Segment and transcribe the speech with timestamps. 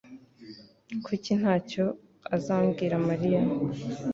[1.05, 1.85] Kuki ntacyo
[2.35, 3.41] azabwira Mariya?